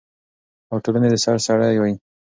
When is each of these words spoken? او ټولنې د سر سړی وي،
او 0.71 0.77
ټولنې 0.83 1.09
د 1.11 1.15
سر 1.23 1.37
سړی 1.47 1.75
وي، 1.81 1.93